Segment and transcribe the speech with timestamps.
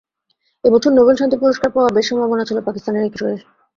[0.63, 3.41] এ বছর নোবেল শান্তি পুরস্কার পাওয়ার বেশ সম্ভাবনা ছিল পাকিস্তানের এই কিশোরীর।